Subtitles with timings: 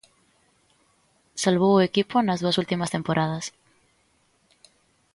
[1.43, 3.45] Salvou o equipo nas dúas últimas temporadas.